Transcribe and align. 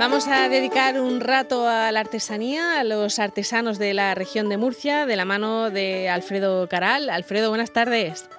Vamos 0.00 0.26
a 0.28 0.48
dedicar 0.48 0.98
un 0.98 1.20
rato 1.20 1.68
a 1.68 1.92
la 1.92 2.00
artesanía, 2.00 2.80
a 2.80 2.84
los 2.84 3.18
artesanos 3.18 3.78
de 3.78 3.92
la 3.92 4.14
región 4.14 4.48
de 4.48 4.56
Murcia, 4.56 5.04
de 5.04 5.14
la 5.14 5.26
mano 5.26 5.68
de 5.68 6.08
Alfredo 6.08 6.66
Caral. 6.68 7.10
Alfredo, 7.10 7.50
buenas 7.50 7.70
tardes. 7.70 8.30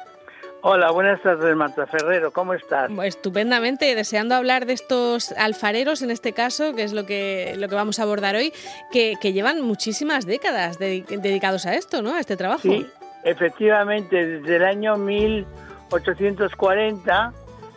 Hola, 0.62 0.90
buenas 0.90 1.22
tardes, 1.22 1.56
Marta 1.56 1.86
Ferrero, 1.86 2.32
¿cómo 2.32 2.56
estás? 2.56 2.90
Estupendamente, 3.04 3.94
deseando 3.94 4.34
hablar 4.34 4.66
de 4.66 4.74
estos 4.74 5.34
alfareros 5.34 6.02
en 6.02 6.10
este 6.10 6.34
caso, 6.34 6.74
que 6.74 6.82
es 6.82 6.94
lo 6.94 7.06
que, 7.06 7.54
lo 7.60 7.68
que 7.68 7.76
vamos 7.76 8.00
a 8.00 8.04
abordar 8.04 8.36
hoy, 8.36 8.52
que, 8.92 9.16
llevan 9.22 9.62
muchísimas 9.62 10.26
décadas 10.26 10.80
dedicados 10.80 11.68
a 11.68 11.76
esto, 11.76 12.02
¿no? 12.02 12.16
A 12.16 12.22
este 12.22 12.38
trabajo. 12.38 12.64
Sí, 12.64 12.88
efectivamente, 13.24 14.26
desde 14.26 14.56
el 14.56 14.64
año 14.64 14.98
1840 14.98 17.34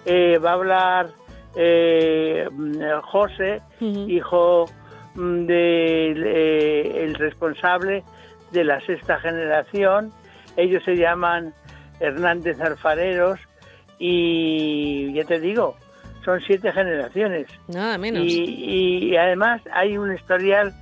eh, 0.06 0.38
va 0.38 0.52
a 0.52 0.54
hablar 0.54 1.23
eh, 1.56 2.48
José, 3.02 3.60
hijo 3.80 4.66
del 5.14 5.46
de, 5.46 7.04
el 7.04 7.14
responsable 7.14 8.02
de 8.52 8.64
la 8.64 8.80
sexta 8.80 9.18
generación. 9.20 10.12
Ellos 10.56 10.82
se 10.84 10.96
llaman 10.96 11.52
Hernández 12.00 12.60
Alfareros 12.60 13.40
y 13.98 15.12
ya 15.14 15.24
te 15.24 15.40
digo, 15.40 15.76
son 16.24 16.40
siete 16.46 16.72
generaciones. 16.72 17.46
Nada 17.68 17.98
menos. 17.98 18.22
Y, 18.24 19.10
y 19.10 19.16
además 19.16 19.62
hay 19.72 19.98
un 19.98 20.12
historial 20.12 20.72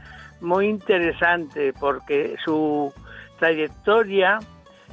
muy 0.40 0.66
interesante 0.66 1.72
porque 1.78 2.36
su 2.44 2.92
trayectoria 3.38 4.38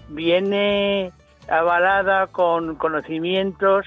viene 0.10 1.12
avalada 1.50 2.28
con 2.28 2.76
conocimientos 2.76 3.86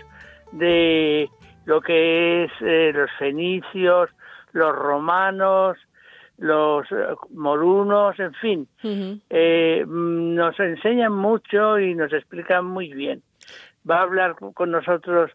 de 0.53 1.29
lo 1.65 1.81
que 1.81 2.45
es 2.45 2.53
eh, 2.61 2.93
los 2.95 3.11
fenicios, 3.19 4.11
los 4.53 4.75
romanos, 4.75 5.79
los 6.39 6.87
eh, 6.91 7.15
morunos, 7.31 8.19
en 8.19 8.35
fin, 8.35 8.69
eh, 9.31 9.85
nos 9.87 10.59
enseñan 10.59 11.13
mucho 11.13 11.79
y 11.79 11.95
nos 11.95 12.13
explican 12.13 12.65
muy 12.65 12.93
bien. 12.93 13.23
Va 13.89 13.99
a 13.99 14.03
hablar 14.03 14.37
con 14.55 14.71
nosotros 14.71 15.31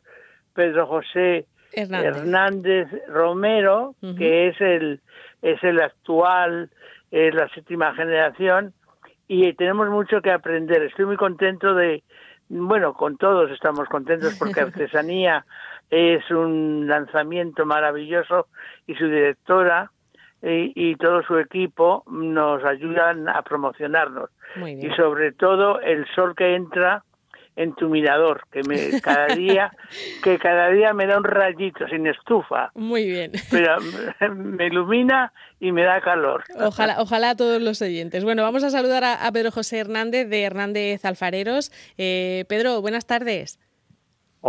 Pedro 0.53 0.87
José 0.87 1.45
Hernández, 1.71 2.87
Romero, 3.07 3.95
que 4.17 4.47
es 4.47 4.61
el 4.61 5.01
es 5.41 5.63
el 5.63 5.79
actual, 5.79 6.69
es 7.11 7.33
la 7.33 7.47
séptima 7.49 7.93
generación 7.93 8.73
y 9.27 9.53
tenemos 9.53 9.89
mucho 9.89 10.21
que 10.21 10.31
aprender. 10.31 10.83
Estoy 10.83 11.05
muy 11.05 11.17
contento 11.17 11.75
de, 11.75 12.03
bueno, 12.49 12.93
con 12.93 13.17
todos 13.17 13.51
estamos 13.51 13.87
contentos 13.89 14.35
porque 14.39 14.61
artesanía 14.61 15.45
es 15.89 16.29
un 16.31 16.87
lanzamiento 16.87 17.65
maravilloso 17.65 18.47
y 18.85 18.95
su 18.95 19.05
directora 19.05 19.91
y, 20.41 20.95
todo 20.97 21.23
su 21.23 21.37
equipo 21.39 22.03
nos 22.09 22.63
ayudan 22.63 23.27
a 23.27 23.41
promocionarnos. 23.41 24.29
Y 24.65 24.89
sobre 24.95 25.31
todo 25.31 25.81
el 25.81 26.05
sol 26.13 26.35
que 26.35 26.55
entra 26.55 27.03
en 27.55 27.73
tu 27.73 27.89
mirador, 27.89 28.43
que 28.51 28.61
me 28.63 29.01
cada 29.01 29.27
día 29.35 29.71
que 30.23 30.37
cada 30.37 30.69
día 30.69 30.93
me 30.93 31.07
da 31.07 31.17
un 31.17 31.23
rayito 31.23 31.87
sin 31.87 32.05
estufa. 32.05 32.71
Muy 32.75 33.07
bien. 33.07 33.31
Pero 33.49 33.77
me 34.35 34.67
ilumina 34.67 35.33
y 35.59 35.71
me 35.71 35.83
da 35.83 35.99
calor. 36.01 36.43
Ojalá, 36.59 36.97
ojalá 36.99 37.31
a 37.31 37.35
todos 37.35 37.61
los 37.61 37.81
oyentes. 37.81 38.23
Bueno, 38.23 38.43
vamos 38.43 38.63
a 38.63 38.69
saludar 38.69 39.03
a, 39.03 39.31
Pedro 39.31 39.51
José 39.51 39.79
Hernández 39.79 40.29
de 40.29 40.43
Hernández 40.43 41.03
Alfareros. 41.03 41.71
Eh, 41.97 42.45
Pedro, 42.47 42.79
buenas 42.81 43.07
tardes. 43.07 43.59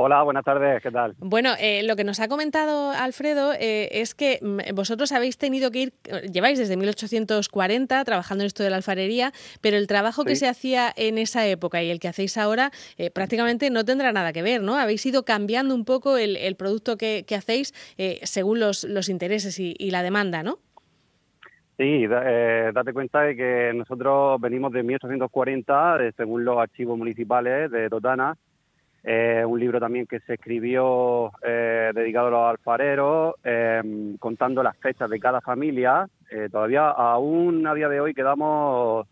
Hola, 0.01 0.23
buenas 0.23 0.45
tardes, 0.45 0.81
¿qué 0.81 0.93
tal? 0.93 1.17
Bueno, 1.19 1.55
eh, 1.59 1.83
lo 1.83 1.97
que 1.97 2.05
nos 2.05 2.21
ha 2.21 2.29
comentado 2.29 2.93
Alfredo 2.93 3.53
eh, 3.55 3.89
es 3.91 4.15
que 4.15 4.39
mm, 4.41 4.73
vosotros 4.73 5.11
habéis 5.11 5.39
tenido 5.39 5.73
que 5.73 5.79
ir, 5.81 5.93
lleváis 6.33 6.57
desde 6.57 6.77
1840 6.77 8.05
trabajando 8.05 8.45
en 8.45 8.47
esto 8.47 8.63
de 8.63 8.71
la 8.71 8.77
alfarería, 8.77 9.33
pero 9.61 9.77
el 9.77 9.89
trabajo 9.89 10.25
que 10.25 10.37
se 10.37 10.47
hacía 10.47 10.93
en 10.95 11.19
esa 11.19 11.49
época 11.49 11.83
y 11.83 11.91
el 11.91 11.99
que 11.99 12.07
hacéis 12.07 12.39
ahora 12.39 12.71
eh, 12.97 13.11
prácticamente 13.11 13.71
no 13.71 13.85
tendrá 13.85 14.13
nada 14.13 14.33
que 14.33 14.43
ver, 14.43 14.63
¿no? 14.63 14.77
Habéis 14.77 15.05
ido 15.05 15.25
cambiando 15.25 15.75
un 15.75 15.85
poco 15.85 16.17
el, 16.17 16.55
producto 16.55 16.97
que, 16.97 17.25
hacéis 17.37 17.75
según 18.23 18.61
los, 18.61 18.85
los 18.85 19.09
intereses 19.09 19.59
y, 19.59 19.91
la 19.91 20.05
demanda, 20.05 20.45
¿no? 20.45 20.61
Sí, 21.77 22.07
date 22.07 22.93
cuenta 22.93 23.23
de 23.23 23.35
que 23.35 23.73
nosotros 23.75 24.41
venimos 24.41 24.73
de 24.73 24.85
1840, 24.85 26.13
según 26.17 26.45
los 26.45 26.57
archivos 26.57 26.97
municipales 26.97 27.71
de 27.73 27.91
Totana, 27.91 28.37
eh, 29.11 29.43
un 29.43 29.59
libro 29.59 29.81
también 29.81 30.07
que 30.07 30.21
se 30.21 30.35
escribió 30.35 31.33
eh, 31.43 31.93
dedicado 31.95 32.27
a 32.27 32.31
los 32.31 32.51
alfareros, 32.51 33.37
eh, 33.43 33.81
contando 34.19 34.63
las 34.63 34.77
fechas 34.77 35.09
de 35.09 35.19
cada 35.19 35.41
familia. 35.41 36.07
todavía, 36.53 36.91
aún 36.91 37.67
a 37.67 37.73
día 37.73 37.89
de 37.89 38.01
hoy, 38.01 38.13
quedamos 38.13 39.07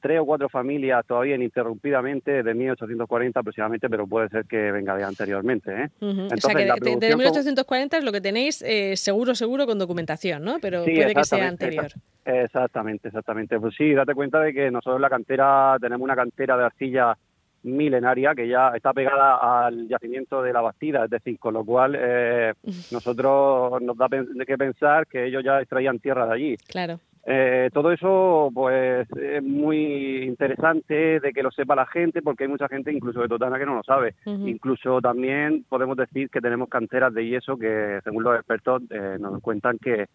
tres 0.00 0.18
o 0.18 0.26
cuatro 0.26 0.48
familias 0.48 1.06
todavía 1.06 1.36
ininterrumpidamente 1.36 2.42
de 2.42 2.52
1840 2.52 3.38
aproximadamente, 3.38 3.88
pero 3.88 4.08
puede 4.08 4.28
ser 4.28 4.44
que 4.44 4.72
venga 4.72 4.96
de 4.96 5.04
anteriormente. 5.04 5.90
o 6.00 6.36
sea 6.36 6.54
que 6.56 6.96
de, 6.96 7.16
1840 7.16 7.98
es 7.98 8.04
lo 8.04 8.10
que 8.10 8.20
tenéis 8.20 8.64
seguro, 8.94 9.36
seguro 9.36 9.66
con 9.66 9.78
documentación, 9.78 10.42
¿no? 10.42 10.58
Pero 10.60 10.82
puede 10.82 11.14
que 11.14 11.24
sea 11.24 11.46
anterior. 11.46 11.92
Exactamente, 12.24 13.06
exactamente. 13.06 13.60
Pues 13.60 13.72
sí, 13.76 13.94
date 13.94 14.14
cuenta 14.14 14.40
de 14.40 14.52
que 14.52 14.68
nosotros 14.72 14.96
en 14.96 15.02
la 15.02 15.10
cantera 15.10 15.76
tenemos 15.80 16.02
una 16.02 16.16
cantera 16.16 16.56
de 16.56 16.64
arcilla 16.64 17.16
milenaria 17.62 18.34
que 18.34 18.48
ya 18.48 18.72
está 18.74 18.92
pegada 18.92 19.66
al 19.66 19.88
yacimiento 19.88 20.42
de 20.42 20.52
la 20.52 20.60
Bastida, 20.60 21.04
es 21.04 21.10
decir, 21.10 21.38
con 21.38 21.54
lo 21.54 21.64
cual 21.64 21.96
eh, 21.98 22.54
nosotros 22.90 23.80
nos 23.82 23.96
da 23.96 24.08
que 24.08 24.58
pensar 24.58 25.06
que 25.06 25.26
ellos 25.26 25.42
ya 25.44 25.60
extraían 25.60 25.98
tierra 25.98 26.26
de 26.26 26.34
allí. 26.34 26.56
Claro. 26.68 27.00
Eh, 27.30 27.68
todo 27.74 27.92
eso, 27.92 28.50
pues, 28.54 29.06
es 29.20 29.42
muy 29.42 30.22
interesante 30.22 31.20
de 31.20 31.32
que 31.34 31.42
lo 31.42 31.50
sepa 31.50 31.76
la 31.76 31.84
gente, 31.84 32.22
porque 32.22 32.44
hay 32.44 32.48
mucha 32.48 32.68
gente, 32.68 32.90
incluso 32.90 33.20
de 33.20 33.28
Totana, 33.28 33.58
que 33.58 33.66
no 33.66 33.74
lo 33.74 33.82
sabe. 33.82 34.14
Incluso 34.24 35.02
también 35.02 35.66
podemos 35.68 35.98
decir 35.98 36.30
que 36.30 36.40
tenemos 36.40 36.70
canteras 36.70 37.12
de 37.12 37.28
yeso 37.28 37.58
que, 37.58 38.00
según 38.02 38.24
los 38.24 38.34
expertos, 38.34 38.82
eh, 38.88 39.18
nos 39.20 39.42
cuentan 39.42 39.76
que 39.76 40.06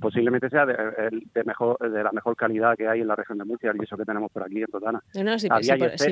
posiblemente 0.00 0.50
sea 0.50 0.66
de, 0.66 1.44
mejor, 1.44 1.78
de 1.78 2.02
la 2.02 2.10
mejor 2.10 2.34
calidad 2.34 2.76
que 2.76 2.88
hay 2.88 3.02
en 3.02 3.06
la 3.06 3.14
región 3.14 3.38
de 3.38 3.44
Murcia, 3.44 3.70
el 3.70 3.78
yeso 3.78 3.96
que 3.96 4.04
tenemos 4.04 4.32
por 4.32 4.42
aquí 4.42 4.60
en 4.60 4.66
Totana. 4.66 5.00
No, 5.14 5.38
si, 5.38 5.48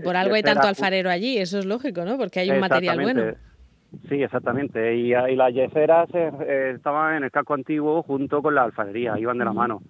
por, 0.01 0.17
algo 0.17 0.37
hay 0.37 0.43
tanto 0.45 0.69
alfarero 0.69 1.11
allí, 1.11 1.39
eso 1.39 1.59
es 1.59 1.67
lógico, 1.67 2.05
¿no? 2.05 2.17
Porque 2.17 2.39
hay 2.39 2.51
un 2.51 2.61
material 2.61 3.01
bueno. 3.03 3.34
Sí, 4.09 4.23
exactamente. 4.23 4.95
Y, 4.95 5.11
las 5.11 5.53
yeceras 5.53 6.09
eh, 6.15 6.75
estaban 6.77 7.17
en 7.17 7.25
el 7.25 7.31
casco 7.33 7.55
antiguo 7.55 8.03
junto 8.03 8.43
con 8.43 8.55
la 8.55 8.63
alfarería, 8.63 9.19
iban 9.19 9.39
de 9.39 9.45
la 9.45 9.53
mano. 9.53 9.83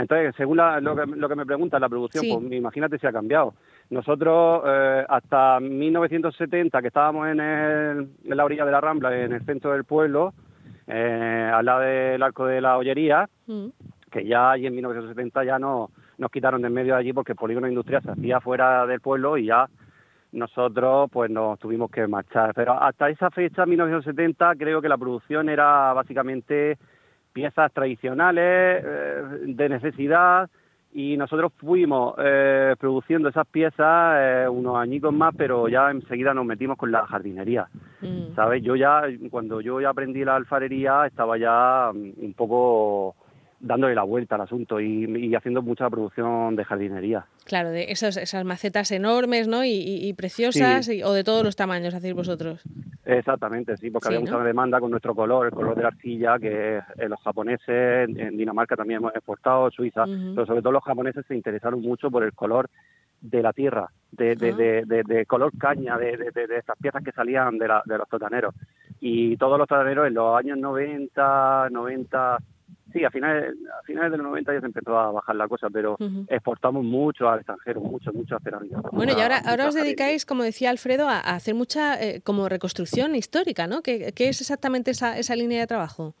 Entonces, 0.00 0.34
según 0.36 0.56
lo, 0.56 0.96
que, 0.96 1.06
lo, 1.06 1.28
que, 1.28 1.36
me 1.36 1.46
pregunta 1.46 1.78
la 1.78 1.88
producción, 1.88 2.24
pues 2.28 2.52
imagínate 2.52 2.98
si 2.98 3.06
ha 3.06 3.12
cambiado. 3.12 3.54
Nosotros, 3.90 4.62
eh, 4.66 5.04
hasta 5.08 5.60
1970, 5.60 6.80
que 6.80 6.88
estábamos 6.88 7.28
en, 7.28 7.40
en, 7.40 8.10
la 8.24 8.44
orilla 8.44 8.64
de 8.64 8.72
la 8.72 8.80
Rambla, 8.80 9.16
en 9.16 9.32
el 9.32 9.44
centro 9.44 9.72
del 9.72 9.84
pueblo, 9.84 10.32
eh, 10.86 11.50
al 11.52 11.64
lado 11.64 11.80
del 11.80 12.22
arco 12.22 12.46
de 12.46 12.60
la 12.60 12.76
Ollería, 12.76 13.28
mm. 13.46 13.66
que 14.10 14.24
ya 14.24 14.52
allí 14.52 14.66
en 14.66 14.74
1970 14.74 15.44
ya 15.44 15.58
no, 15.58 15.90
nos 16.18 16.30
quitaron 16.30 16.62
de 16.62 16.68
en 16.68 16.74
medio 16.74 16.94
de 16.94 17.00
allí 17.00 17.12
porque 17.12 17.32
el 17.32 17.38
polígono 17.38 17.68
industrial 17.68 18.02
se 18.02 18.10
hacía 18.10 18.40
fuera 18.40 18.86
del 18.86 19.00
pueblo 19.00 19.36
y 19.36 19.46
ya 19.46 19.68
nosotros 20.32 21.10
pues 21.12 21.30
nos 21.30 21.58
tuvimos 21.58 21.90
que 21.90 22.06
marchar. 22.06 22.52
Pero 22.54 22.80
hasta 22.80 23.08
esa 23.08 23.30
fecha, 23.30 23.66
1970, 23.66 24.54
creo 24.56 24.80
que 24.80 24.88
la 24.88 24.98
producción 24.98 25.48
era 25.48 25.92
básicamente 25.92 26.78
piezas 27.32 27.72
tradicionales 27.72 28.82
eh, 28.84 29.22
de 29.46 29.68
necesidad 29.68 30.48
y 30.92 31.16
nosotros 31.16 31.52
fuimos 31.56 32.14
eh, 32.18 32.74
produciendo 32.78 33.28
esas 33.28 33.46
piezas 33.46 34.16
eh, 34.18 34.48
unos 34.48 34.76
añicos 34.76 35.12
más, 35.12 35.34
pero 35.36 35.68
ya 35.68 35.90
enseguida 35.90 36.34
nos 36.34 36.44
metimos 36.44 36.76
con 36.76 36.90
la 36.90 37.06
jardinería. 37.06 37.68
Mm. 38.00 38.34
¿Sabes? 38.34 38.62
Yo 38.62 38.74
ya, 38.74 39.02
cuando 39.30 39.60
yo 39.60 39.80
ya 39.80 39.90
aprendí 39.90 40.24
la 40.24 40.34
alfarería, 40.34 41.06
estaba 41.06 41.38
ya 41.38 41.92
mm, 41.94 42.24
un 42.24 42.34
poco 42.34 43.14
dándole 43.60 43.94
la 43.94 44.02
vuelta 44.02 44.34
al 44.34 44.40
asunto 44.40 44.80
y, 44.80 45.34
haciendo 45.34 45.62
mucha 45.62 45.88
producción 45.88 46.56
de 46.56 46.64
jardinería. 46.64 47.26
Claro, 47.44 47.70
de 47.70 47.92
esas, 47.92 48.16
esas 48.16 48.44
macetas 48.44 48.90
enormes 48.90 49.48
¿no? 49.48 49.64
y, 49.64 50.12
preciosas 50.16 50.88
o 51.04 51.12
de 51.12 51.24
todos 51.24 51.44
los 51.44 51.56
tamaños 51.56 51.94
hacéis 51.94 52.14
vosotros. 52.14 52.62
Exactamente, 53.04 53.76
sí, 53.76 53.90
porque 53.90 54.08
había 54.08 54.20
mucha 54.20 54.38
demanda 54.38 54.80
con 54.80 54.90
nuestro 54.90 55.14
color, 55.14 55.46
el 55.46 55.52
color 55.52 55.76
de 55.76 55.82
la 55.82 55.88
arcilla, 55.88 56.38
que 56.38 56.78
eh, 56.78 57.08
los 57.08 57.20
japoneses, 57.20 58.08
en 58.08 58.36
Dinamarca 58.36 58.76
también 58.76 58.98
hemos 58.98 59.14
exportado, 59.14 59.70
Suiza, 59.70 60.04
pero 60.04 60.46
sobre 60.46 60.62
todo 60.62 60.72
los 60.72 60.84
japoneses 60.84 61.24
se 61.26 61.34
interesaron 61.34 61.80
mucho 61.80 62.10
por 62.10 62.24
el 62.24 62.32
color 62.32 62.68
de 63.20 63.42
la 63.42 63.52
tierra, 63.52 63.90
de, 64.12 64.34
de, 64.36 64.84
de, 64.86 65.26
color 65.26 65.52
caña, 65.58 65.98
de, 65.98 66.16
de, 66.16 66.56
estas 66.56 66.76
piezas 66.78 67.02
que 67.02 67.12
salían 67.12 67.58
de, 67.58 67.68
la, 67.68 67.82
de 67.84 67.98
los 67.98 68.08
totaneros. 68.08 68.54
Y 69.00 69.36
todos 69.36 69.58
los 69.58 69.68
totaneros 69.68 70.06
en 70.06 70.14
los 70.14 70.38
años 70.38 70.58
90, 70.58 71.68
90, 71.70 72.38
Sí, 72.92 73.04
a 73.04 73.10
finales, 73.10 73.54
a 73.78 73.82
finales 73.84 74.10
de 74.10 74.16
los 74.18 74.26
90 74.26 74.54
ya 74.54 74.60
se 74.60 74.66
empezó 74.66 74.98
a 74.98 75.12
bajar 75.12 75.36
la 75.36 75.48
cosa, 75.48 75.68
pero 75.70 75.96
exportamos 76.28 76.84
mucho 76.84 77.28
al 77.28 77.38
extranjero, 77.38 77.80
mucho, 77.80 78.12
mucho 78.12 78.36
a 78.36 78.40
cerámica. 78.40 78.80
Bueno, 78.92 79.12
y 79.16 79.20
ahora, 79.20 79.38
ahora 79.38 79.68
os 79.68 79.74
dedicáis, 79.74 80.26
como 80.26 80.42
decía 80.42 80.70
Alfredo, 80.70 81.08
a, 81.08 81.20
hacer 81.20 81.54
mucha 81.54 82.00
eh, 82.02 82.20
como 82.22 82.48
reconstrucción 82.48 83.14
histórica, 83.14 83.66
¿no? 83.66 83.82
¿Qué, 83.82 84.12
es 84.16 84.40
exactamente 84.40 84.90
esa, 84.90 85.18
esa 85.18 85.36
línea 85.36 85.60
de 85.60 85.66
trabajo? 85.66 86.14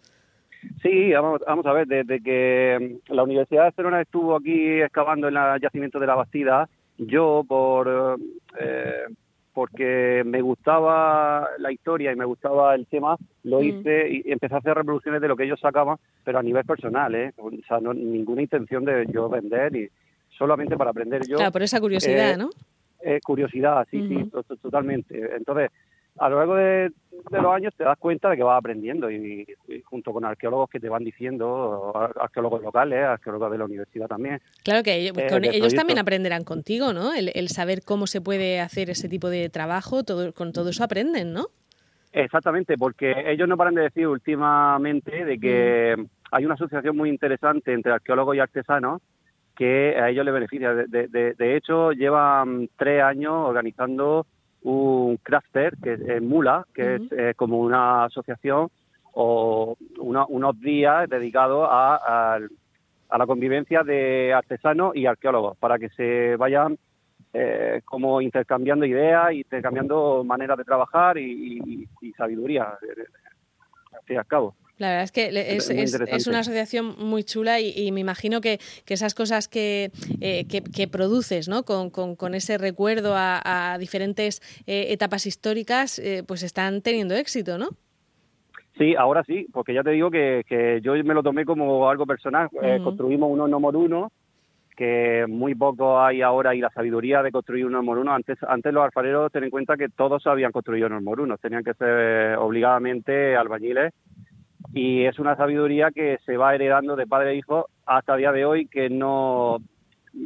Sí, 0.82 1.12
vamos, 1.12 1.40
vamos 1.46 1.66
a 1.66 1.72
ver, 1.72 1.86
desde 1.86 2.22
que 2.22 2.98
la 3.08 3.22
Universidad 3.22 3.62
de 3.62 3.66
Barcelona 3.66 4.02
estuvo 4.02 4.36
aquí 4.36 4.80
excavando 4.80 5.28
en 5.28 5.36
el 5.36 5.60
yacimiento 5.60 5.98
de 5.98 6.06
la 6.06 6.14
Bastida, 6.14 6.68
yo 6.98 7.44
por 7.48 8.18
eh, 8.60 9.04
porque 9.52 10.22
me 10.24 10.40
gustaba 10.40 11.48
la 11.58 11.72
historia 11.72 12.12
y 12.12 12.16
me 12.16 12.24
gustaba 12.24 12.74
el 12.74 12.86
tema, 12.86 13.16
lo 13.44 13.60
mm. 13.60 13.64
hice 13.64 14.08
y 14.10 14.32
empecé 14.32 14.54
a 14.54 14.58
hacer 14.58 14.74
reproducciones 14.74 15.20
de 15.20 15.28
lo 15.28 15.36
que 15.36 15.44
ellos 15.44 15.60
sacaban, 15.60 15.96
pero 16.24 16.38
a 16.38 16.42
nivel 16.42 16.64
personal, 16.64 17.14
¿eh? 17.14 17.32
O 17.38 17.50
sea, 17.66 17.80
no, 17.80 17.92
ninguna 17.92 18.42
intención 18.42 18.84
de 18.84 19.06
yo 19.12 19.28
vender 19.28 19.74
y 19.76 19.90
solamente 20.36 20.76
para 20.76 20.90
aprender 20.90 21.26
yo. 21.26 21.36
Claro, 21.36 21.52
por 21.52 21.62
esa 21.62 21.80
curiosidad, 21.80 22.32
eh, 22.32 22.36
¿no? 22.36 22.50
Eh, 23.02 23.20
curiosidad, 23.24 23.86
sí, 23.90 24.06
sí, 24.08 24.30
totalmente. 24.62 25.36
Entonces, 25.36 25.70
a 26.18 26.28
lo 26.28 26.38
largo 26.38 26.54
de, 26.56 26.92
los 27.30 27.54
años 27.54 27.74
te 27.76 27.84
das 27.84 27.98
cuenta 27.98 28.30
de 28.30 28.36
que 28.36 28.42
vas 28.42 28.58
aprendiendo 28.58 29.10
y, 29.10 29.46
junto 29.84 30.12
con 30.12 30.24
arqueólogos 30.24 30.70
que 30.70 30.80
te 30.80 30.88
van 30.88 31.04
diciendo, 31.04 31.92
arqueólogos 31.94 32.62
locales, 32.62 33.04
arqueólogos 33.04 33.52
de 33.52 33.58
la 33.58 33.64
universidad 33.64 34.06
también. 34.06 34.40
Claro 34.64 34.82
que 34.82 34.96
ellos, 34.96 35.16
eh, 35.16 35.76
también 35.76 35.98
aprenderán 35.98 36.44
contigo, 36.44 36.92
¿no? 36.92 37.12
El, 37.12 37.48
saber 37.48 37.82
cómo 37.84 38.06
se 38.06 38.20
puede 38.20 38.60
hacer 38.60 38.90
ese 38.90 39.08
tipo 39.08 39.28
de 39.28 39.48
trabajo, 39.48 40.04
todo, 40.04 40.32
con 40.32 40.52
todo 40.52 40.70
eso 40.70 40.84
aprenden, 40.84 41.32
¿no? 41.32 41.48
Exactamente, 42.12 42.76
porque 42.76 43.14
ellos 43.26 43.48
no 43.48 43.56
paran 43.56 43.74
de 43.74 43.82
decir 43.82 44.06
últimamente 44.06 45.24
de 45.24 45.38
que 45.38 45.94
mm. 45.96 46.04
hay 46.32 46.44
una 46.44 46.54
asociación 46.54 46.96
muy 46.96 47.08
interesante 47.08 47.72
entre 47.72 47.92
arqueólogos 47.92 48.36
y 48.36 48.40
artesanos 48.40 49.00
que 49.56 49.96
a 49.98 50.08
ellos 50.08 50.24
les 50.24 50.34
beneficia. 50.34 50.74
De, 50.74 51.34
de 51.36 51.56
hecho, 51.56 51.92
llevan 51.92 52.68
tres 52.76 53.02
años 53.02 53.32
organizando 53.34 54.26
un 54.62 55.16
crafter, 55.18 55.76
que 55.82 55.94
es 55.94 56.22
Mula, 56.22 56.66
que 56.74 56.96
es 56.96 57.02
eh, 57.12 57.34
como 57.36 57.58
una 57.58 58.04
asociación 58.04 58.68
o 59.12 59.76
unos 59.98 60.60
días 60.60 61.08
dedicados 61.08 61.66
a, 61.70 62.38
a, 63.08 63.18
la 63.18 63.26
convivencia 63.26 63.82
de 63.82 64.32
artesanos 64.32 64.94
y 64.94 65.06
arqueólogos, 65.06 65.56
para 65.58 65.78
que 65.78 65.88
se 65.90 66.36
vayan 66.36 66.78
eh, 67.32 67.80
como 67.84 68.20
intercambiando 68.20 68.84
ideas, 68.84 69.32
intercambiando 69.32 70.22
maneras 70.24 70.58
de 70.58 70.64
trabajar 70.64 71.18
y, 71.18 71.88
y 72.00 72.12
sabiduría, 72.12 72.64
al 72.64 74.04
fin 74.04 74.16
y 74.16 74.18
al 74.18 74.26
cabo. 74.26 74.54
La 74.80 74.88
verdad 74.88 75.04
es 75.04 75.12
que 75.12 75.28
es, 75.28 76.26
una 76.26 76.38
asociación 76.38 76.94
muy 76.98 77.22
chula 77.22 77.60
y, 77.60 77.92
me 77.92 78.00
imagino 78.00 78.40
que, 78.40 78.58
esas 78.86 79.14
cosas 79.14 79.46
que, 79.46 79.90
eh, 80.22 80.46
que, 80.48 80.88
produces 80.88 81.48
¿no? 81.48 81.64
con, 81.64 82.34
ese 82.34 82.56
recuerdo 82.56 83.12
a, 83.14 83.76
diferentes 83.78 84.40
eh, 84.66 84.86
etapas 84.88 85.26
históricas 85.26 85.98
eh, 85.98 86.24
pues 86.26 86.42
están 86.42 86.80
teniendo 86.80 87.14
éxito, 87.14 87.58
¿no? 87.58 87.68
Sí, 88.78 88.96
ahora 88.96 89.22
sí, 89.24 89.46
porque 89.52 89.74
ya 89.74 89.82
te 89.82 89.90
digo 89.90 90.10
que, 90.10 90.80
yo 90.82 90.94
me 91.04 91.12
lo 91.12 91.22
tomé 91.22 91.44
como 91.44 91.90
algo 91.90 92.06
personal. 92.06 92.48
construimos 92.82 93.30
uno 93.30 93.60
por 93.60 93.76
uno, 93.76 94.10
que 94.74 95.26
muy 95.28 95.54
poco 95.54 96.00
hay 96.00 96.22
ahora 96.22 96.54
y 96.54 96.60
la 96.60 96.70
sabiduría 96.70 97.22
de 97.22 97.30
construir 97.30 97.66
uno 97.66 97.84
por 97.84 97.98
uno. 97.98 98.14
Antes, 98.14 98.38
antes 98.48 98.72
los 98.72 98.82
alfareros, 98.82 99.30
ten 99.30 99.44
en 99.44 99.50
cuenta 99.50 99.76
que 99.76 99.90
todos 99.90 100.26
habían 100.26 100.52
construido 100.52 100.86
uno 100.86 101.02
por 101.04 101.20
uno, 101.20 101.36
tenían 101.36 101.64
que 101.64 101.74
ser 101.74 102.38
obligadamente 102.38 103.36
albañiles 103.36 103.92
y 104.72 105.04
es 105.04 105.18
una 105.18 105.36
sabiduría 105.36 105.90
que 105.90 106.18
se 106.24 106.36
va 106.36 106.54
heredando 106.54 106.96
de 106.96 107.06
padre 107.06 107.30
a 107.30 107.34
hijo 107.34 107.68
hasta 107.86 108.14
el 108.14 108.20
día 108.20 108.32
de 108.32 108.44
hoy 108.44 108.66
que 108.66 108.88
no 108.88 109.58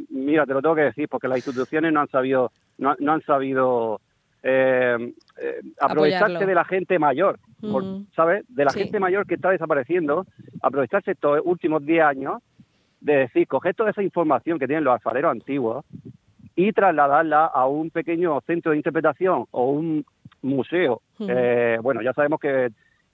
mira 0.09 0.45
te 0.45 0.53
lo 0.53 0.61
tengo 0.61 0.75
que 0.75 0.81
decir 0.81 1.09
porque 1.09 1.27
las 1.27 1.37
instituciones 1.37 1.91
no 1.91 2.01
han 2.01 2.09
sabido 2.09 2.51
no, 2.77 2.91
han 2.91 3.21
sabido 3.21 4.01
eh, 4.43 5.13
eh, 5.41 5.61
aprovecharse 5.79 6.45
de 6.45 6.55
la 6.55 6.65
gente 6.65 6.99
mayor 6.99 7.39
sabes 8.15 8.45
de 8.49 8.65
la 8.65 8.71
gente 8.71 8.99
mayor 8.99 9.25
que 9.25 9.35
está 9.35 9.49
desapareciendo 9.49 10.25
aprovecharse 10.61 11.11
estos 11.11 11.41
últimos 11.43 11.83
10 11.85 12.03
años 12.03 12.41
de 13.01 13.17
decir 13.17 13.47
coger 13.47 13.73
toda 13.75 13.91
esa 13.91 14.03
información 14.03 14.59
que 14.59 14.67
tienen 14.67 14.83
los 14.83 14.93
alfareros 14.93 15.31
antiguos 15.31 15.85
y 16.55 16.71
trasladarla 16.71 17.45
a 17.45 17.67
un 17.67 17.89
pequeño 17.89 18.39
centro 18.41 18.71
de 18.71 18.77
interpretación 18.77 19.45
o 19.51 19.71
un 19.71 20.05
museo. 20.41 21.01
Eh, 21.19 21.77
bueno 21.81 22.01
ya 22.01 22.13
sabemos 22.13 22.39
que 22.39 22.69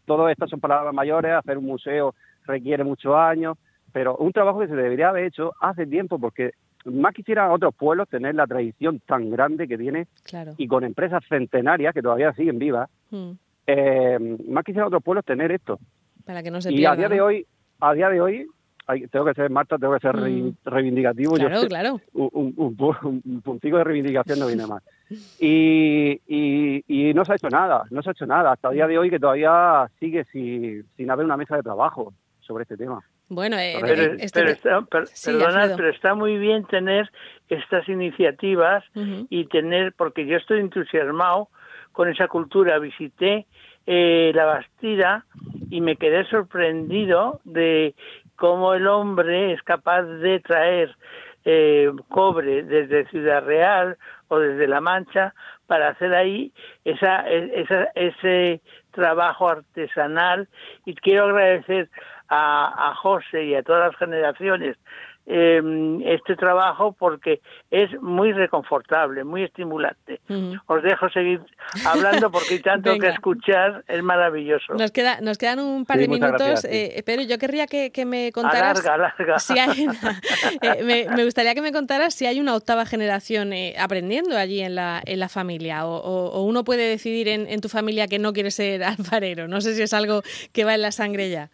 todo 0.05 0.29
esto 0.29 0.47
son 0.47 0.59
palabras 0.59 0.93
mayores, 0.93 1.33
hacer 1.33 1.57
un 1.57 1.65
museo 1.65 2.15
requiere 2.45 2.83
muchos 2.83 3.15
años, 3.15 3.57
pero 3.91 4.15
un 4.17 4.31
trabajo 4.31 4.59
que 4.59 4.67
se 4.67 4.75
debería 4.75 5.09
haber 5.09 5.25
hecho 5.25 5.53
hace 5.59 5.85
tiempo 5.85 6.19
porque 6.19 6.51
más 6.85 7.13
quisieran 7.13 7.51
otros 7.51 7.75
pueblos 7.75 8.09
tener 8.09 8.35
la 8.35 8.47
tradición 8.47 8.99
tan 9.05 9.29
grande 9.29 9.67
que 9.67 9.77
tiene 9.77 10.07
y 10.57 10.67
con 10.67 10.83
empresas 10.83 11.23
centenarias 11.29 11.93
que 11.93 12.01
todavía 12.01 12.33
siguen 12.33 12.57
vivas, 12.57 12.89
hmm. 13.11 13.31
eh, 13.67 14.37
más 14.47 14.63
quisieran 14.63 14.87
otros 14.87 15.03
pueblos 15.03 15.25
tener 15.25 15.51
esto. 15.51 15.79
Para 16.25 16.41
que 16.41 16.51
no 16.51 16.61
se 16.61 16.71
y 16.73 16.85
a 16.85 16.95
día 16.95 17.09
de 17.09 17.21
hoy, 17.21 17.45
a 17.79 17.93
día 17.93 18.09
de 18.09 18.21
hoy, 18.21 18.47
tengo 19.11 19.25
que 19.25 19.33
ser 19.33 19.49
Marta, 19.49 19.77
tengo 19.77 19.93
que 19.93 19.99
ser 19.99 20.15
mm. 20.15 20.55
reivindicativo. 20.65 21.35
Claro, 21.35 21.67
claro. 21.67 22.01
Un, 22.13 22.53
un, 22.57 23.41
puntico 23.41 23.77
de 23.77 23.83
reivindicación 23.83 24.39
no 24.39 24.47
viene 24.47 24.67
más. 24.67 24.83
Y, 25.39 26.21
y, 26.87 27.13
no 27.13 27.25
se 27.25 27.33
ha 27.33 27.35
hecho 27.35 27.49
nada, 27.49 27.83
no 27.89 28.01
se 28.01 28.09
ha 28.09 28.13
hecho 28.13 28.25
nada 28.25 28.53
hasta 28.53 28.69
el 28.69 28.75
día 28.75 28.87
de 28.87 28.97
hoy 28.97 29.09
que 29.09 29.19
todavía 29.19 29.91
sigue 29.99 30.23
sin, 30.31 30.85
sin 30.95 31.11
haber 31.11 31.25
una 31.25 31.35
mesa 31.35 31.57
de 31.57 31.63
trabajo 31.63 32.13
sobre 32.39 32.63
este 32.63 32.77
tema. 32.77 33.03
Bueno, 33.27 33.57
eh, 33.57 33.77
pero, 33.79 34.13
este 34.19 34.51
está, 34.51 34.81
pero 34.89 35.89
está 35.89 36.15
muy 36.15 36.37
bien 36.37 36.65
tener 36.65 37.09
estas 37.47 37.87
iniciativas 37.87 38.83
y 39.29 39.45
tener, 39.45 39.93
porque 39.93 40.25
yo 40.25 40.35
estoy 40.35 40.59
entusiasmado 40.59 41.47
con 41.93 42.09
esa 42.09 42.27
cultura. 42.27 42.77
Visité 42.79 43.47
eh, 43.87 44.31
la 44.35 44.45
Bastida 44.45 45.25
y 45.69 45.79
me 45.79 45.95
quedé 45.95 46.25
sorprendido 46.25 47.39
de 47.45 47.95
cómo 48.41 48.73
el 48.73 48.87
hombre 48.87 49.53
es 49.53 49.61
capaz 49.61 50.01
de 50.01 50.39
traer 50.39 50.95
eh, 51.45 51.91
cobre 52.09 52.63
desde 52.63 53.07
Ciudad 53.09 53.45
Real 53.45 53.99
o 54.29 54.39
desde 54.39 54.67
La 54.67 54.81
Mancha 54.81 55.35
para 55.67 55.89
hacer 55.89 56.11
ahí 56.15 56.51
esa, 56.83 57.29
esa, 57.29 57.89
ese 57.93 58.59
trabajo 58.89 59.47
artesanal. 59.47 60.49
Y 60.85 60.95
quiero 60.95 61.25
agradecer 61.25 61.91
a, 62.29 62.89
a 62.89 62.95
José 62.95 63.43
y 63.43 63.53
a 63.53 63.61
todas 63.61 63.91
las 63.91 63.99
generaciones 63.99 64.75
eh, 65.33 65.61
este 66.05 66.35
trabajo 66.35 66.91
porque 66.91 67.39
es 67.69 67.89
muy 68.01 68.33
reconfortable, 68.33 69.23
muy 69.23 69.43
estimulante. 69.43 70.19
Os 70.67 70.83
dejo 70.83 71.09
seguir 71.09 71.39
hablando 71.85 72.29
porque 72.29 72.55
hay 72.55 72.59
tanto 72.59 72.93
que 72.99 73.07
escuchar, 73.07 73.83
es 73.87 74.03
maravilloso. 74.03 74.73
Nos, 74.73 74.91
queda, 74.91 75.21
nos 75.21 75.37
quedan 75.37 75.59
un 75.59 75.85
par 75.85 75.99
de 75.99 76.09
minutos, 76.09 76.65
eh, 76.65 77.01
pero 77.05 77.21
yo 77.21 77.37
querría 77.37 77.65
que, 77.67 78.05
me 78.05 78.31
contaras... 78.33 78.83
Si 79.37 79.57
hay 79.57 79.87
eh, 80.61 81.07
me, 81.15 81.23
gustaría 81.23 81.55
que 81.55 81.61
me 81.61 81.71
contaras 81.71 82.13
si 82.13 82.25
hay 82.25 82.41
una 82.41 82.53
octava 82.53 82.85
generación 82.85 83.53
eh, 83.53 83.75
aprendiendo 83.79 84.35
allí 84.37 84.59
en 84.59 84.75
la, 84.75 85.01
en 85.05 85.19
la 85.19 85.29
familia 85.29 85.85
o, 85.85 86.41
uno 86.43 86.63
puede 86.65 86.89
decidir 86.89 87.29
en, 87.29 87.47
en 87.47 87.61
tu 87.61 87.69
familia 87.69 88.07
que 88.07 88.19
no 88.19 88.33
quiere 88.33 88.51
ser 88.51 88.83
alfarero. 88.83 89.47
No 89.47 89.61
sé 89.61 89.75
si 89.75 89.81
es 89.81 89.93
algo 89.93 90.23
que 90.51 90.65
va 90.65 90.75
en 90.75 90.81
la 90.81 90.91
sangre 90.91 91.29
ya. 91.29 91.49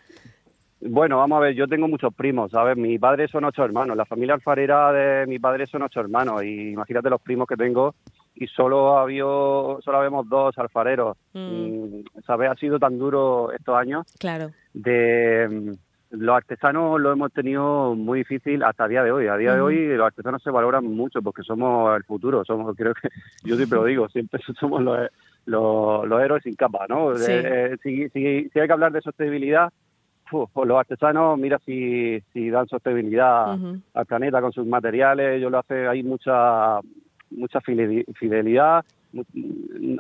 Bueno, 0.80 1.18
vamos 1.18 1.38
a 1.38 1.40
ver, 1.42 1.56
yo 1.56 1.68
tengo 1.68 1.88
muchos 1.88 2.14
primos, 2.14 2.52
¿sabes? 2.52 2.78
Mi 2.78 3.00
padre 3.00 3.28
son 3.28 3.46
ocho 3.46 3.64
hermanos, 3.64 3.98
la 3.98 4.06
familia 4.06 4.36
alfarera 4.36 4.92
de 4.92 5.26
mi 5.26 5.40
padre 5.40 5.66
son 5.66 5.82
ocho 5.82 6.00
hermanos 6.00 6.44
y 6.44 6.70
imagínate 6.72 7.10
los 7.10 7.22
primos 7.22 7.48
que 7.48 7.56
tengo 7.56 7.96
y 8.36 8.46
solo 8.48 9.00
había, 9.00 9.24
solo 9.24 9.98
habemos 9.98 10.30
dos 10.30 10.56
alfareros, 10.60 11.18
mm. 11.34 11.40
Mm, 11.40 12.04
¿sabes? 12.26 12.52
Ha 12.52 12.56
sido 12.56 12.78
tan 12.78 13.00
duro 13.00 13.52
estos 13.52 13.76
años. 13.76 14.06
Claro. 14.20 14.52
De 14.74 15.48
mm, 15.50 15.72
los 16.12 16.36
artesanos 16.36 17.02
lo 17.02 17.12
hemos 17.12 17.34
tenido 17.34 17.96
muy 17.96 18.20
difícil 18.20 18.64
hasta 18.64 18.84
el 18.84 18.92
día 18.92 19.04
de 19.04 19.12
hoy. 19.12 19.28
A 19.28 19.38
día 19.38 19.56
de 19.56 19.62
hoy 19.62 19.88
los 19.96 20.06
artesanos 20.06 20.44
se 20.44 20.52
valoran 20.52 20.86
mucho 20.86 21.24
porque 21.24 21.42
somos 21.42 21.98
el 21.98 22.04
futuro, 22.04 22.46
somos, 22.46 22.76
creo 22.78 22.94
que, 22.94 23.10
yo 23.44 23.56
siempre 23.56 23.80
lo 23.80 23.86
digo, 23.86 24.10
siempre 24.10 24.40
somos 24.60 24.84
los, 24.84 25.10
los, 25.46 26.22
héroes 26.22 26.44
sin 26.44 26.54
capa, 26.54 26.86
¿no? 26.88 27.14
Eh, 27.16 27.78
si, 27.82 28.10
si, 28.10 28.50
si 28.50 28.60
hay 28.60 28.68
que 28.68 28.74
hablar 28.74 28.92
de 28.92 29.02
sostenibilidad 29.02 29.74
pues 30.30 30.68
los 30.68 30.80
artesanos, 30.80 31.38
mira 31.38 31.60
si, 31.66 32.22
si 32.34 32.50
dan 32.50 32.68
sostenibilidad 32.68 33.58
al 33.94 34.06
planeta 34.06 34.42
con 34.42 34.52
sus 34.52 34.66
materiales, 34.66 35.42
yo 35.42 35.50
lo 35.50 35.60
hace, 35.60 35.88
hay 35.88 36.04
mucha 36.04 36.80
mucha 37.30 37.60
fidelidad, 37.62 38.86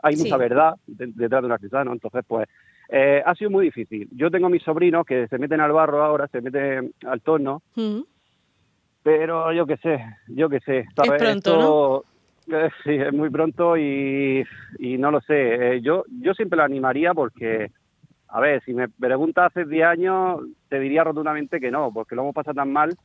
hay 0.01 0.15
mucha 0.15 0.37
verdad 0.37 0.75
detrás 0.85 1.41
de 1.41 1.45
un 1.45 1.51
artesano, 1.51 1.93
entonces 1.93 2.23
pues 2.27 2.47
eh, 2.89 3.21
ha 3.25 3.35
sido 3.35 3.49
muy 3.49 3.65
difícil. 3.65 4.07
Yo 4.11 4.31
tengo 4.31 4.49
mis 4.49 4.63
sobrinos 4.63 5.05
que 5.05 5.27
se 5.27 5.37
meten 5.37 5.59
al 5.59 5.71
barro 5.71 6.03
ahora, 6.03 6.27
se 6.27 6.41
meten 6.41 6.93
al 7.05 7.21
torno, 7.21 7.61
pero 9.03 9.51
yo 9.53 9.65
qué 9.65 9.77
sé, 9.77 9.99
yo 10.27 10.49
qué 10.49 10.59
sé. 10.61 10.79
Es 10.79 11.11
pronto, 11.17 12.05
eh, 12.51 12.69
sí, 12.83 12.91
es 12.91 13.13
muy 13.13 13.29
pronto 13.29 13.77
y, 13.77 14.45
y 14.79 14.97
no 14.97 15.11
lo 15.11 15.21
sé. 15.21 15.75
Eh, 15.75 15.81
yo, 15.81 16.05
yo 16.21 16.33
siempre 16.33 16.57
lo 16.57 16.63
animaría 16.63 17.13
porque 17.13 17.71
a 18.29 18.39
ver, 18.39 18.63
si 18.63 18.73
me 18.73 18.89
preguntas 18.89 19.47
hace 19.47 19.65
10 19.65 19.85
años, 19.85 20.41
te 20.69 20.79
diría 20.79 21.03
rotundamente 21.03 21.59
que 21.59 21.71
no, 21.71 21.91
porque 21.93 22.15
lo 22.15 22.23
hemos 22.23 22.35
pasado 22.35 22.55
tan 22.55 22.71
mal. 22.71 22.95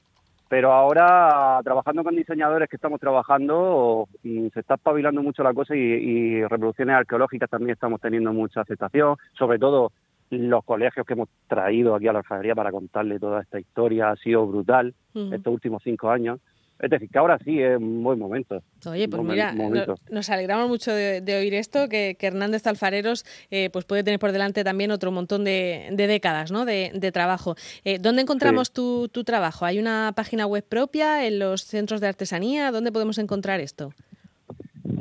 Pero 0.49 0.73
ahora, 0.73 1.61
trabajando 1.65 2.05
con 2.05 2.15
diseñadores 2.15 2.69
que 2.69 2.77
estamos 2.77 3.01
trabajando, 3.01 4.07
mm, 4.23 4.49
se 4.53 4.61
está 4.61 4.75
espabilando 4.75 5.23
mucho 5.23 5.43
la 5.43 5.55
cosa 5.55 5.75
y, 5.75 6.43
reproducciones 6.43 6.95
arqueológicas 6.95 7.49
también 7.49 7.71
estamos 7.71 8.01
teniendo 8.01 8.35
mucha 8.35 8.61
aceptación, 8.61 9.17
sobre 9.33 9.59
todo 9.59 9.93
los 10.29 10.65
colegios 10.65 11.07
que 11.07 11.15
hemos 11.15 11.29
traído 11.47 11.95
aquí 11.95 12.09
a 12.09 12.13
la 12.13 12.19
alfarería 12.19 12.55
para 12.55 12.71
contarle 12.71 13.19
toda 13.19 13.43
esta 13.43 13.61
historia 13.61 14.11
ha 14.11 14.17
sido 14.17 14.47
brutal 14.47 14.95
estos 15.15 15.53
últimos 15.53 15.83
cinco 15.83 16.11
años. 16.11 16.39
Es 16.83 16.91
decir, 16.91 17.09
que 17.09 17.19
ahora 17.19 17.39
sí 17.45 17.61
es 17.61 17.77
un 17.77 18.03
buen 18.03 18.19
momento. 18.19 18.61
Oye, 18.87 19.09
pues 19.09 19.23
mira, 19.23 19.55
nos 20.11 20.31
alegramos 20.31 20.69
mucho 20.69 20.93
de, 20.93 21.37
oír 21.39 21.55
esto, 21.55 21.89
que, 21.89 22.17
Hernández 22.21 22.67
Alfareros 22.67 23.25
eh, 23.53 23.71
pues 23.73 23.85
puede 23.85 24.03
tener 24.03 24.19
por 24.19 24.33
delante 24.33 24.65
también 24.65 24.91
otro 24.91 25.13
montón 25.13 25.45
de, 25.45 25.89
décadas 25.97 26.51
¿no? 26.51 26.65
de, 26.65 27.11
trabajo. 27.13 27.55
Eh, 27.85 27.99
¿Dónde 28.01 28.23
encontramos 28.23 28.73
tu, 28.73 29.09
tu 29.09 29.23
trabajo? 29.23 29.65
¿Hay 29.65 29.79
una 29.79 30.13
página 30.17 30.47
web 30.47 30.65
propia 30.69 31.25
en 31.25 31.39
los 31.39 31.63
centros 31.63 32.01
de 32.01 32.09
artesanía? 32.09 32.73
¿Dónde 32.73 32.91
podemos 32.91 33.19
encontrar 33.19 33.61
esto? 33.61 33.93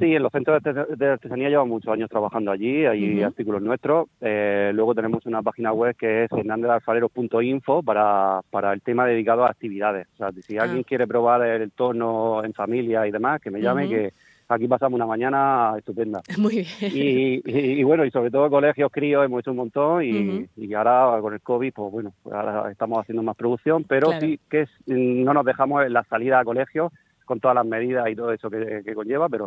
Sí, 0.01 0.15
en 0.15 0.23
los 0.23 0.31
centros 0.31 0.63
de 0.63 1.07
artesanía 1.07 1.49
llevo 1.49 1.67
muchos 1.67 1.93
años 1.93 2.09
trabajando 2.09 2.49
allí, 2.49 2.87
hay 2.87 3.21
artículos 3.21 3.61
nuestros. 3.61 4.09
Eh, 4.19 4.71
luego 4.73 4.95
tenemos 4.95 5.23
una 5.27 5.43
página 5.43 5.71
web 5.73 5.95
que 5.95 6.23
es 6.23 6.31
hernandezalfarero.info 6.31 7.83
para, 7.83 8.41
para 8.49 8.73
el 8.73 8.81
tema 8.81 9.05
dedicado 9.05 9.45
a 9.45 9.51
actividades. 9.51 10.07
O 10.15 10.17
sea, 10.17 10.31
si 10.41 10.57
alguien 10.57 10.81
ah. 10.81 10.87
quiere 10.87 11.05
probar 11.05 11.45
el 11.45 11.71
tono 11.71 12.43
en 12.43 12.51
familia 12.53 13.05
y 13.05 13.11
demás, 13.11 13.39
que 13.41 13.51
me 13.51 13.61
llame, 13.61 13.87
que 13.87 14.13
aquí 14.47 14.67
pasamos 14.67 14.97
una 14.97 15.05
mañana 15.05 15.75
estupenda. 15.77 16.23
Muy 16.39 16.65
bien. 16.79 16.91
Y, 16.95 17.83
bueno, 17.83 18.03
y 18.03 18.09
sobre 18.09 18.31
todo 18.31 18.49
colegios, 18.49 18.91
críos, 18.91 19.23
hemos 19.23 19.41
hecho 19.41 19.51
un 19.51 19.57
montón 19.57 20.03
y, 20.03 20.49
y 20.57 20.73
ahora 20.73 21.21
con 21.21 21.35
el 21.35 21.41
COVID, 21.41 21.73
pues 21.73 21.91
bueno, 21.91 22.11
ahora 22.25 22.71
estamos 22.71 23.01
haciendo 23.01 23.21
más 23.21 23.35
producción, 23.35 23.83
pero 23.83 24.19
sí 24.19 24.39
que 24.49 24.65
no 24.87 25.31
nos 25.31 25.45
dejamos 25.45 25.85
en 25.85 25.93
la 25.93 26.03
salida 26.05 26.39
a 26.39 26.43
colegios 26.43 26.91
con 27.31 27.39
todas 27.39 27.55
las 27.55 27.65
medidas 27.65 28.09
y 28.09 28.15
todo 28.17 28.33
eso 28.33 28.49
que, 28.49 28.93
conlleva, 28.93 29.29
pero 29.29 29.45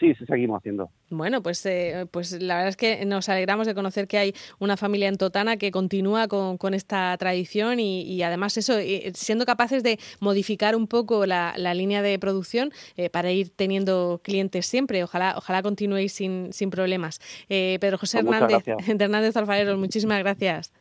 sí, 0.00 0.14
sí, 0.14 0.24
seguimos 0.24 0.60
haciendo. 0.60 0.88
Bueno, 1.10 1.42
pues, 1.42 1.66
eh, 1.66 2.06
pues 2.10 2.40
la 2.40 2.54
verdad 2.54 2.70
es 2.70 2.76
que 2.78 3.04
nos 3.04 3.28
alegramos 3.28 3.66
de 3.66 3.74
conocer 3.74 4.08
que 4.08 4.16
hay 4.16 4.34
una 4.58 4.78
familia 4.78 5.08
en 5.08 5.18
Totana 5.18 5.58
que 5.58 5.70
continúa 5.70 6.26
con, 6.26 6.72
esta 6.72 7.14
tradición 7.18 7.80
y, 7.80 8.22
además 8.22 8.56
eso, 8.56 8.72
siendo 9.12 9.44
capaces 9.44 9.82
de 9.82 9.98
modificar 10.20 10.74
un 10.74 10.86
poco 10.86 11.26
la, 11.26 11.52
línea 11.74 12.00
de 12.00 12.18
producción 12.18 12.72
eh, 12.96 13.10
para 13.10 13.30
ir 13.30 13.50
teniendo 13.50 14.22
clientes 14.24 14.64
siempre. 14.64 15.04
Ojalá, 15.04 15.34
ojalá 15.36 15.62
continuéis 15.62 16.14
sin, 16.14 16.50
sin 16.54 16.70
problemas. 16.70 17.20
Eh, 17.50 17.76
Pedro 17.78 17.98
José 17.98 18.24
pues 18.24 18.40
Hernández, 18.40 18.64
Hernández 18.88 19.36
Alfareros, 19.36 19.78
muchísimas 19.78 20.18
gracias. 20.20 20.72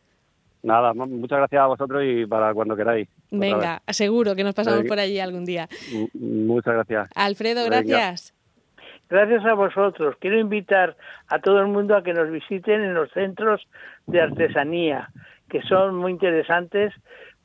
Nada, 0.67 0.93
muchas 0.93 1.37
gracias 1.37 1.61
a 1.61 1.67
vosotros 1.67 2.03
y 2.05 2.25
para 2.25 2.53
cuando 2.53 2.75
queráis. 2.75 3.07
Venga, 3.31 3.81
aseguro 3.85 4.35
que 4.35 4.43
nos 4.43 4.53
pasamos 4.53 4.83
por 4.83 4.99
allí 4.99 5.17
algún 5.17 5.45
día. 5.45 5.69
Muchas 6.13 6.73
gracias. 6.73 7.09
Alfredo, 7.15 7.63
gracias. 7.63 8.33
Gracias 9.09 9.45
a 9.45 9.53
vosotros. 9.53 10.17
Quiero 10.19 10.37
invitar 10.37 10.97
a 11.29 11.39
todo 11.39 11.61
el 11.61 11.67
mundo 11.67 11.95
a 11.95 12.03
que 12.03 12.11
nos 12.13 12.29
visiten 12.29 12.83
en 12.83 12.95
los 12.95 13.09
centros 13.11 13.65
de 14.07 14.19
artesanía, 14.19 15.09
que 15.49 15.61
son 15.61 15.95
muy 15.95 16.11
interesantes 16.11 16.93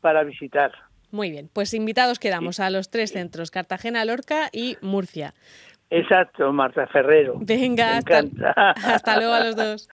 para 0.00 0.24
visitar. 0.24 0.72
Muy 1.12 1.30
bien, 1.30 1.48
pues 1.52 1.74
invitados 1.74 2.18
quedamos 2.18 2.58
a 2.58 2.70
los 2.70 2.90
tres 2.90 3.12
centros, 3.12 3.52
Cartagena, 3.52 4.04
Lorca 4.04 4.48
y 4.52 4.78
Murcia. 4.80 5.32
Exacto, 5.90 6.52
Marta 6.52 6.86
Ferrero. 6.88 7.34
Venga, 7.38 7.98
hasta 8.84 9.16
luego 9.18 9.34
a 9.34 9.44
los 9.44 9.54
dos. 9.54 9.88